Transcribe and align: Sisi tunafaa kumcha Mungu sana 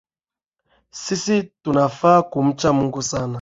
Sisi 0.91 1.51
tunafaa 1.63 2.21
kumcha 2.21 2.73
Mungu 2.73 3.01
sana 3.01 3.29